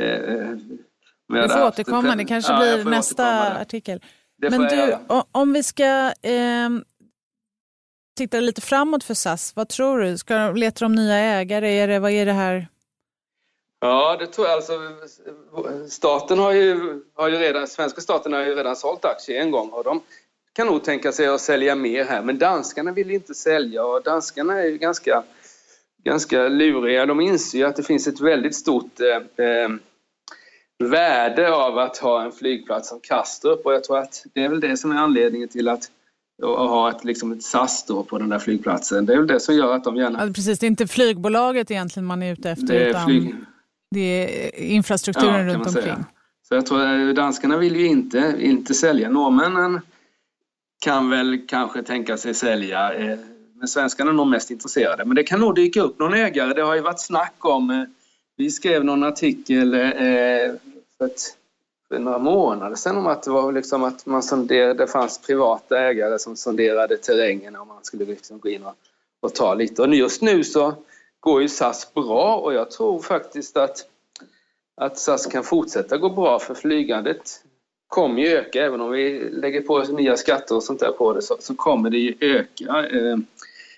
[0.00, 0.56] Eh, eh
[1.28, 4.00] du får återkomma, det kanske ja, blir nästa artikel.
[4.38, 4.96] Men du,
[5.32, 6.70] om vi ska eh,
[8.16, 10.18] titta lite framåt för SAS, vad tror du?
[10.18, 11.78] Ska, letar de nya ägare?
[11.78, 12.68] Är det, vad är det här?
[13.80, 14.56] Ja, det tror jag.
[14.56, 14.72] Alltså,
[15.88, 19.68] staten har ju, har ju redan, svenska staten har ju redan sålt aktier en gång
[19.68, 20.00] och de
[20.52, 22.22] kan nog tänka sig att sälja mer här.
[22.22, 25.22] Men danskarna vill inte sälja och danskarna är ju ganska,
[26.04, 27.06] ganska luriga.
[27.06, 29.68] De inser ju att det finns ett väldigt stort eh, eh,
[30.78, 34.60] värde av att ha en flygplats som Kastrup och jag tror att det är väl
[34.60, 35.90] det som är anledningen till att
[36.42, 39.06] och ha ett, liksom ett SAS då på den där flygplatsen.
[39.06, 40.26] Det är väl det som gör att de gärna...
[40.26, 42.66] Ja, precis, det är inte flygbolaget egentligen man är ute efter.
[42.66, 43.06] Det är utan...
[43.06, 43.34] flyg
[43.90, 45.82] det är infrastrukturen ja, runt omkring.
[45.82, 46.04] Säga.
[46.48, 49.10] Så jag tror att danskarna vill ju inte, inte sälja.
[49.10, 49.80] Norrmännen
[50.80, 52.94] kan väl kanske tänka sig sälja.
[52.94, 53.18] Eh,
[53.54, 55.04] men svenskarna är nog mest intresserade.
[55.04, 56.54] Men det kan nog dyka upp någon ägare.
[56.54, 57.70] Det har ju varit snack om...
[57.70, 57.84] Eh,
[58.36, 59.80] vi skrev någon artikel eh,
[60.98, 61.36] för, ett,
[61.88, 65.78] för några månader sedan om att det var liksom att man sonderade, det fanns privata
[65.78, 68.74] ägare som sonderade terrängen om man skulle liksom gå in och,
[69.20, 69.82] och ta lite.
[69.82, 70.74] Och just nu så
[71.26, 73.76] går ju SAS bra och jag tror faktiskt att,
[74.76, 77.42] att SAS kan fortsätta gå bra för flygandet
[77.88, 81.22] kommer ju öka även om vi lägger på nya skatter och sånt där på det
[81.22, 82.86] så, så kommer det ju öka.
[82.86, 83.26] Ehm,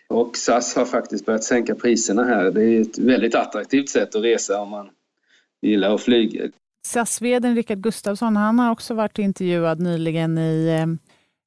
[0.08, 2.50] och SAS har faktiskt börjat sänka priserna här.
[2.50, 4.90] Det är ett väldigt attraktivt sätt att resa om man
[5.62, 6.50] gillar att flyga.
[6.86, 10.86] SAS-vdn Rickard Gustafsson han har också varit intervjuad nyligen i eh,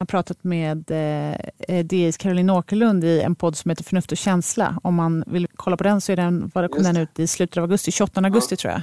[0.02, 1.36] har pratat med eh,
[1.68, 4.80] eh DIs Caroline Åkerlund i en podd som heter Förnuft och känsla.
[4.84, 7.58] Om man vill kolla på den så är den, var kom den ut i slutet
[7.58, 8.58] av augusti, 28 augusti ja.
[8.58, 8.82] tror jag.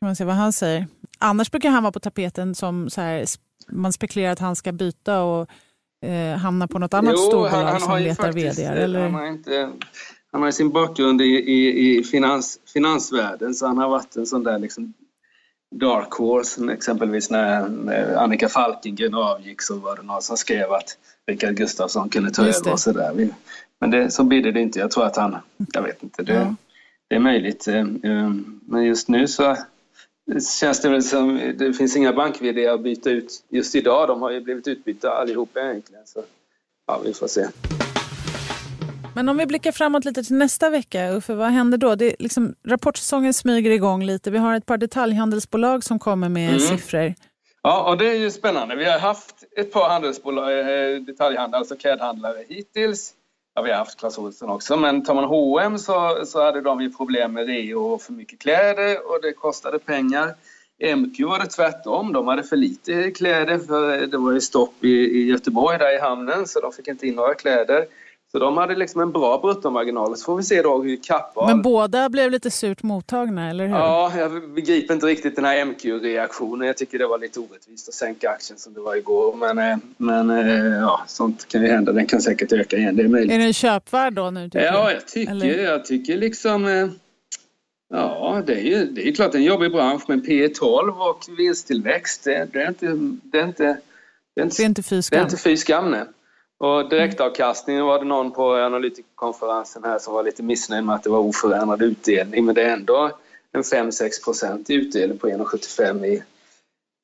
[0.00, 0.86] Kan man se vad han säger.
[1.18, 3.24] Annars brukar han vara på tapeten som så här,
[3.68, 5.48] man spekulerar att han ska byta och
[6.06, 8.64] eh, hamna på något annat jo, storbolag han, som letar vd.
[8.64, 9.02] Eh, eller?
[9.02, 9.70] Han, har inte,
[10.32, 14.42] han har sin bakgrund i, i, i finans, finansvärlden så han har varit en sån
[14.42, 14.94] där liksom
[15.70, 21.54] Dark Horse, exempelvis när Annika Falkengren avgick så var det någon som skrev att Rickard
[21.54, 23.30] Gustafsson kunde ta över och sådär.
[23.80, 24.78] Men det, så blir det inte.
[24.78, 25.36] Jag tror att han,
[25.72, 26.56] jag vet inte, det, mm.
[27.08, 27.68] det är möjligt.
[27.68, 28.30] Eh, eh,
[28.62, 29.56] men just nu så
[30.60, 32.34] känns det väl som, det finns inga bank
[32.72, 34.08] att byta ut just idag.
[34.08, 36.06] De har ju blivit utbytta allihopa egentligen.
[36.06, 36.22] Så
[36.86, 37.46] ja, vi får se.
[39.14, 41.94] Men om vi blickar framåt lite till nästa vecka, Uffe, vad händer då?
[41.94, 44.30] Det liksom, rapportsäsongen smyger igång lite.
[44.30, 46.60] Vi har ett par detaljhandelsbolag som kommer med mm.
[46.60, 47.14] siffror.
[47.62, 48.76] Ja, och det är ju spännande.
[48.76, 53.12] Vi har haft ett par handelsbolag, eh, detaljhandlare, alltså klädhandlare hittills.
[53.54, 56.80] Ja, vi har haft Clas Ohlson också, men tar man H&M så, så hade de
[56.80, 60.34] ju problem med reo och för mycket kläder och det kostade pengar.
[60.96, 64.88] MQ var det tvärtom, de hade för lite kläder för det var ju stopp i,
[64.88, 67.86] i Göteborg där i hamnen så de fick inte in några kläder.
[68.32, 70.16] Så de hade liksom en bra bruttomarginal.
[70.16, 71.46] Så får vi se då hur Kappahl...
[71.46, 73.74] Men båda blev lite surt mottagna, eller hur?
[73.74, 76.66] Ja, jag begriper inte riktigt den här MQ-reaktionen.
[76.66, 79.36] Jag tycker det var lite orättvist att sänka aktien som det var igår.
[79.36, 81.92] Men, eh, men eh, ja, sånt kan ju hända.
[81.92, 82.96] Den kan säkert öka igen.
[82.96, 83.32] Det är möjligt.
[83.32, 84.50] Är den köpvärd då nu?
[84.52, 86.66] Ja, jag tycker, jag tycker liksom...
[86.66, 86.88] Eh,
[87.94, 92.24] ja, det är ju det är klart en jobbig bransch, men P 12 och vinsttillväxt,
[92.24, 92.86] det, det, är inte...
[93.22, 93.78] Det är inte,
[94.34, 95.16] det är inte, det är inte fy skam.
[95.16, 96.04] Det är inte fy skam, nej.
[96.60, 101.10] Och direktavkastningen var det någon på analytikerkonferensen här som var lite missnöjd med att det
[101.10, 102.44] var oförändrad utdelning.
[102.44, 103.10] Men det är ändå
[103.52, 106.22] en 5-6 procent i utdelning på 1,75 i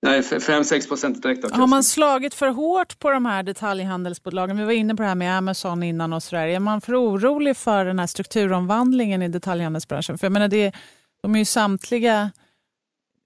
[0.02, 1.60] Nej, 5-6 procent direktavkastning.
[1.60, 4.58] Har man slagit för hårt på de här detaljhandelsbolagen?
[4.58, 6.46] Vi var inne på det här med Amazon innan och sådär.
[6.46, 10.18] Är man för orolig för den här strukturomvandlingen i detaljhandelsbranschen?
[10.18, 10.72] För jag menar, det,
[11.22, 12.30] de är ju samtliga...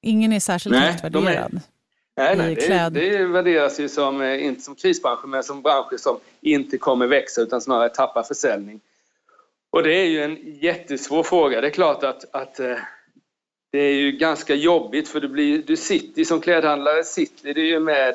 [0.02, 1.50] Ingen är särskilt Nej, högt värderad.
[1.52, 1.60] De
[2.16, 6.18] Nej, nej det, det värderas ju som, eh, inte som krisbranscher men som branscher som
[6.40, 8.80] inte kommer växa utan snarare tappa försäljning.
[9.70, 11.60] Och det är ju en jättesvår fråga.
[11.60, 12.76] Det är klart att, att eh,
[13.72, 17.80] det är ju ganska jobbigt för du, blir, du sitter som klädhandlare sitter du ju
[17.80, 18.14] med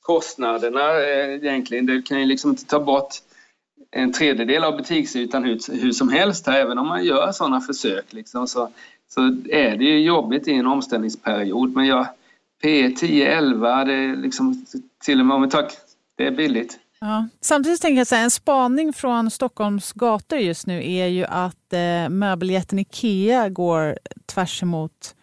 [0.00, 1.86] kostnaderna eh, egentligen.
[1.86, 3.14] Du kan ju liksom inte ta bort
[3.90, 8.12] en tredjedel av butiksytan hur, hur som helst här, även om man gör sådana försök.
[8.12, 8.72] Liksom, så,
[9.08, 11.74] så är det ju jobbigt i en omställningsperiod.
[11.74, 12.06] Men jag,
[12.62, 14.66] P10, 11, det är liksom
[15.04, 15.68] till och med om vi tar,
[16.16, 16.78] det är billigt.
[17.00, 17.28] Ja.
[17.40, 21.72] Samtidigt tänker jag så här, en spaning från Stockholms gator just nu är ju att
[21.72, 25.14] eh, möbeljätten Ikea går tvärs emot,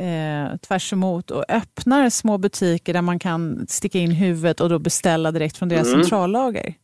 [0.00, 4.78] eh, tvärs emot och öppnar små butiker där man kan sticka in huvudet och då
[4.78, 6.00] beställa direkt från deras mm.
[6.00, 6.74] centrallager.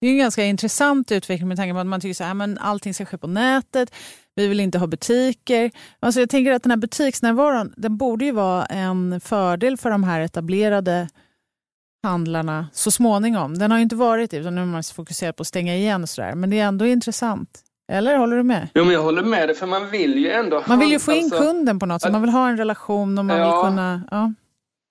[0.00, 3.04] Det är en ganska intressant utveckling med tanke på att man tycker att allting ska
[3.04, 3.94] ske på nätet.
[4.34, 5.70] Vi vill inte ha butiker.
[6.00, 10.04] Alltså jag tänker att den här butiksnärvaron den borde ju vara en fördel för de
[10.04, 11.08] här etablerade
[12.02, 13.58] handlarna så småningom.
[13.58, 16.02] Den har ju inte varit det, utan nu har man fokuserat på att stänga igen
[16.02, 16.34] och sådär.
[16.34, 17.62] Men det är ändå intressant.
[17.92, 18.68] Eller håller du med?
[18.74, 20.64] Jo, men jag håller med dig, för man vill ju ändå...
[20.66, 22.12] Man vill ju få in alltså, kunden på något sätt.
[22.12, 24.02] Man vill ha en relation och man ja, vill kunna...
[24.10, 24.32] Ja.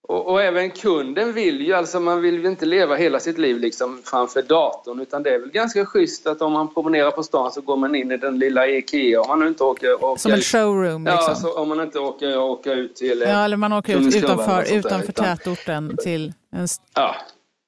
[0.08, 3.60] Och, och, även kunden vill ju, alltså man vill ju inte leva hela sitt liv
[3.60, 7.52] liksom framför datorn utan det är väl ganska schysst att om man promenerar på stan
[7.52, 10.04] så går man in i den lilla IKEA om man inte åker...
[10.04, 11.36] åker Som en showroom liksom?
[11.44, 13.24] Ja, om man inte åker, åker ut till...
[13.28, 16.68] Ja, eller man åker ut utanför, utanför tätorten till en...
[16.96, 17.16] Ja.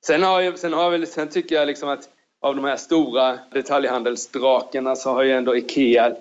[0.05, 2.09] Sen, har jag, sen, har jag, sen tycker jag liksom att
[2.41, 6.15] av de här stora detaljhandelsdrakarna så har ju ändå IKEA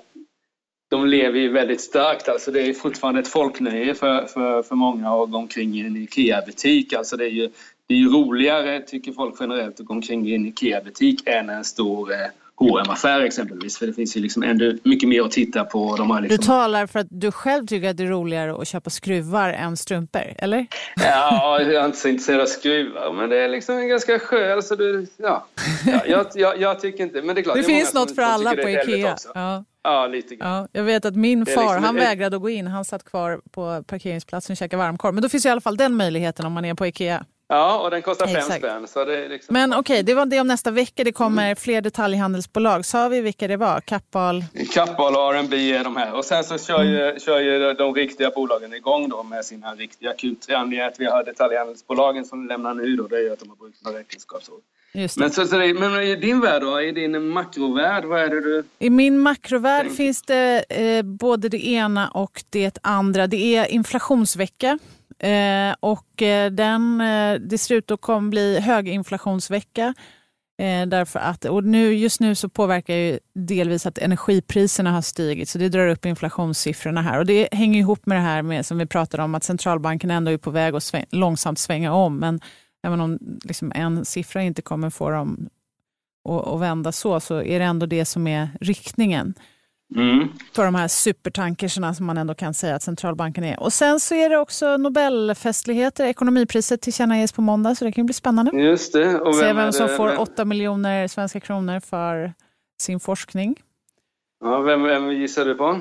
[0.93, 2.29] de lever ju väldigt starkt.
[2.29, 5.97] Alltså det är fortfarande ett folknöje för, för, för många att gå omkring i en
[5.97, 6.93] IKEA-butik.
[6.93, 7.51] Alltså det är ju
[7.87, 11.65] det är ju roligare, tycker folk generellt, att gå omkring i en IKEA-butik än en
[11.65, 12.19] stor eh,
[12.63, 13.79] hm affär exempelvis.
[13.79, 15.97] För det finns ju liksom ändå mycket mer att titta på.
[15.97, 16.37] De har liksom...
[16.37, 19.77] Du talar för att du själv tycker att det är roligare att köpa skruvar än
[19.77, 20.67] strumpor, eller?
[20.97, 24.53] Ja, jag är inte så intresserad av skruvar, men det är liksom en ganska skön...
[24.53, 25.47] Alltså du, ja.
[25.87, 27.23] ja jag, jag, jag, tycker inte...
[27.23, 29.17] Men det är klart, det, det finns något för alla på IKEA.
[29.35, 29.65] Ja.
[29.85, 30.63] Ja, lite grann.
[30.63, 32.67] Ja, jag vet att min far liksom han vägrade att gå in.
[32.67, 35.15] Han satt kvar på parkeringsplatsen och käkade varmkorv.
[35.15, 37.25] Men då finns i alla fall den möjligheten om man är på Ikea.
[37.53, 38.89] Ja, och den kostar fem spänn.
[38.89, 39.53] Så det liksom...
[39.53, 41.05] Men okej, okay, det var det om nästa vecka.
[41.05, 41.57] Det kommer mm.
[41.57, 42.85] fler detaljhandelsbolag.
[42.85, 43.81] Sa vi vilka det var?
[43.81, 44.45] Kappahl?
[44.73, 46.15] Kappahl och R&B är de här.
[46.15, 47.21] Och sen så kör ju, mm.
[47.21, 50.55] kör ju de riktiga bolagen igång då med sina riktiga Q3.
[50.55, 53.57] Anledningen att vi har detaljhandelsbolagen som lämnar nu då, det är ju att de har
[53.57, 54.57] brutit några räkenskapsår.
[54.95, 58.41] Men, så, så det, men i din värld då, i din makrovärld, vad är det
[58.41, 58.65] du...
[58.79, 59.97] I min makrovärld tänker?
[59.97, 63.27] finns det eh, både det ena och det andra.
[63.27, 64.79] Det är inflationsvecka.
[65.23, 69.95] Eh, och eh, den, eh, det ser ut att kommer bli höginflationsvecka.
[70.59, 75.49] Eh, därför att, och nu, just nu så påverkar ju delvis att energipriserna har stigit,
[75.49, 77.19] så det drar upp inflationssiffrorna här.
[77.19, 80.31] Och Det hänger ihop med det här med, som vi pratade om, att centralbanken ändå
[80.31, 82.19] är på väg att sväng, långsamt svänga om.
[82.19, 82.41] Men
[82.83, 85.49] även om liksom en siffra inte kommer få dem
[86.29, 89.35] att, vända så, så är det ändå det som är riktningen.
[89.97, 90.29] Mm.
[90.53, 93.61] För de här supertankerserna som man ändå kan säga att centralbanken är.
[93.61, 96.07] Och sen så är det också Nobelfestligheter.
[96.07, 98.61] Ekonomipriset tillkännages på måndag så det kan bli spännande.
[98.61, 99.21] Just det.
[99.21, 102.33] Och vem Se vem som får 8 miljoner svenska kronor för
[102.81, 103.57] sin forskning.
[104.45, 105.81] Ja, vem, vem gissar du på?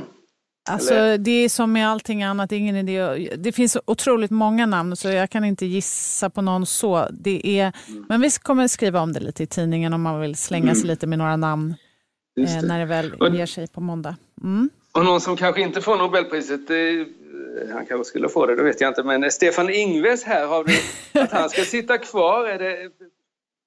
[0.70, 3.30] Alltså, det är som med allting annat, det, ingen idé.
[3.38, 7.08] det finns otroligt många namn så jag kan inte gissa på någon så.
[7.12, 8.06] Det är, mm.
[8.10, 10.76] Men vi kommer skriva om det lite i tidningen om man vill slänga mm.
[10.76, 11.76] sig lite med några namn
[12.38, 14.16] eh, när det väl och, ger sig på måndag.
[14.44, 14.70] Mm.
[14.92, 17.08] Och någon som kanske inte får Nobelpriset, det,
[17.74, 20.74] han kanske skulle få det, det vet jag inte, men Stefan Ingves här, har du,
[21.22, 22.92] att han ska sitta kvar, är det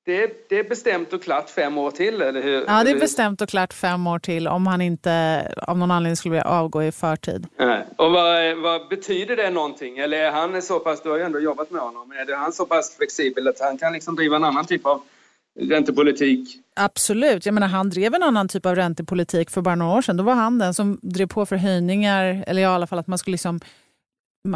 [0.07, 2.65] det, det är bestämt och klart fem år till, eller hur?
[2.67, 6.17] Ja, det är bestämt och klart fem år till om han inte av någon anledning
[6.17, 7.47] skulle vilja avgå i förtid.
[7.57, 7.87] Nej.
[7.97, 9.99] Och vad, vad, betyder det någonting?
[9.99, 12.53] Eller är han så pass, du har ju ändå jobbat med honom, är det han
[12.53, 15.03] så pass flexibel att han kan liksom driva en annan typ av
[15.61, 16.61] räntepolitik?
[16.77, 17.47] Absolut.
[17.47, 20.17] Jag menar, han drev en annan typ av räntepolitik för bara några år sedan.
[20.17, 23.19] Då var han den som drev på för höjningar, eller i alla fall att man
[23.19, 23.61] skulle liksom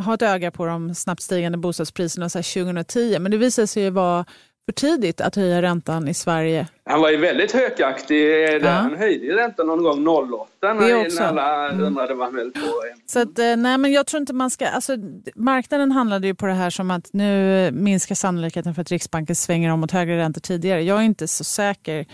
[0.00, 3.18] ha ett öga på de snabbt stigande bostadspriserna så 2010.
[3.18, 4.24] Men det visade sig ju vara
[4.68, 6.66] för tidigt att höja räntan i Sverige.
[6.84, 8.48] Han var ju väldigt hökaktig.
[8.62, 8.70] Ja.
[8.70, 11.84] Han höjde räntan någon gång 08 när, när alla mm.
[11.84, 12.60] undrade vad han höll på
[13.06, 14.68] Så att, eh, nej, men jag tror inte man ska...
[14.68, 14.96] Alltså,
[15.34, 19.70] marknaden handlade ju på det här som att nu minskar sannolikheten för att Riksbanken svänger
[19.70, 20.82] om mot högre räntor tidigare.
[20.82, 22.06] Jag är inte så säker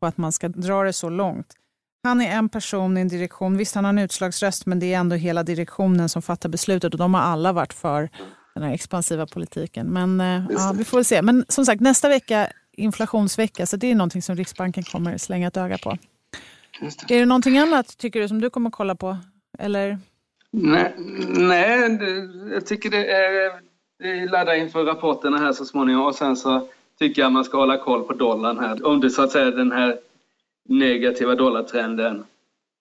[0.00, 1.54] på att man ska dra det så långt.
[2.02, 3.56] Han är en person i en direktion.
[3.56, 6.98] Visst, han har en utslagsröst, men det är ändå hela direktionen som fattar beslutet och
[6.98, 8.10] de har alla varit för
[8.56, 9.86] den här expansiva politiken.
[9.86, 11.22] Men eh, ja, vi får väl se.
[11.22, 15.56] Men som sagt, nästa vecka inflationsvecka, så det är någonting som Riksbanken kommer slänga ett
[15.56, 15.98] öga på.
[17.08, 17.14] Det.
[17.14, 19.16] Är det någonting annat, tycker du, som du kommer kolla på?
[19.58, 19.98] Eller?
[20.50, 20.94] Nej,
[21.28, 21.98] nej
[22.52, 23.52] jag tycker det är...
[23.98, 27.78] Vi laddar inför rapporterna här så småningom och sen så tycker jag man ska hålla
[27.78, 28.86] koll på dollarn här.
[28.86, 29.98] Om det så att säga den här
[30.68, 32.24] negativa dollartrenden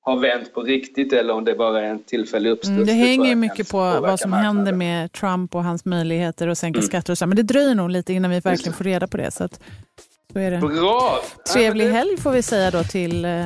[0.06, 2.70] har vänt på riktigt eller om det bara är en tillfällig uppstuds.
[2.70, 4.58] Mm, det hänger mycket på vad som marknaden.
[4.58, 6.88] händer med Trump och hans möjligheter att sänka mm.
[6.88, 7.28] skatter och så.
[7.28, 9.32] Men det dröjer nog lite innan vi verkligen får reda på det.
[9.32, 9.60] Så, att,
[10.34, 10.58] så är det.
[10.58, 11.20] Bra!
[11.54, 13.46] Trevlig helg får vi säga då till, eh,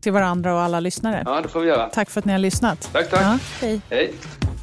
[0.00, 1.22] till varandra och alla lyssnare.
[1.26, 1.88] Ja, det får vi göra.
[1.88, 2.90] Tack för att ni har lyssnat.
[2.92, 3.22] Tack, tack.
[3.22, 3.80] Ja, hej.
[3.90, 4.12] hej.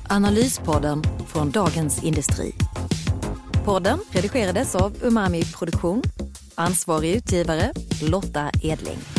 [0.10, 2.54] Analyspodden från Dagens Industri.
[3.66, 6.02] Podden redigerades av Umami Produktion.
[6.56, 9.19] Ansvarig utgivare Lotta Edling.